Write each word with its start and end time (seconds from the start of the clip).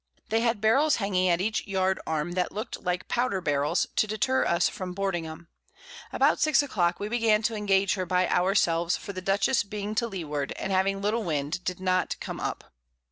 They 0.29 0.39
had 0.39 0.61
Barrels 0.61 0.95
hanging 0.95 1.29
at 1.29 1.41
each 1.41 1.67
Yard 1.67 2.01
Arm, 2.07 2.31
that 2.31 2.51
look'd 2.51 2.83
like 2.83 3.07
Powder 3.07 3.39
Barrels, 3.39 3.85
to 3.97 4.07
deter 4.07 4.43
us 4.45 4.67
from 4.67 4.93
boarding 4.93 5.27
'em. 5.27 5.47
About 6.11 6.39
8 6.47 6.63
a 6.63 6.67
Clock 6.67 6.99
we 6.99 7.07
began 7.07 7.43
to 7.43 7.55
engage 7.55 7.93
her 7.93 8.07
by 8.07 8.27
our 8.27 8.55
selves, 8.55 8.97
for 8.97 9.13
the 9.13 9.21
Dutchess 9.21 9.61
being 9.61 9.93
to 9.93 10.07
Leeward, 10.07 10.53
and 10.53 10.71
having 10.71 11.03
little 11.03 11.21
Wind, 11.23 11.63
did 11.63 11.79
not 11.79 12.15
come 12.19 12.39
up. 12.39 12.73